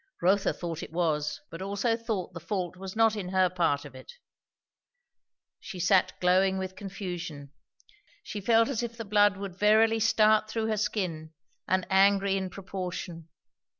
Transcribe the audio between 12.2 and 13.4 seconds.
in proportion.